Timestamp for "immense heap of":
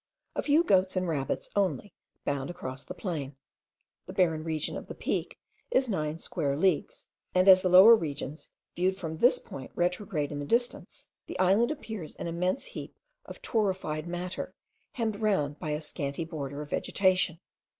12.25-13.43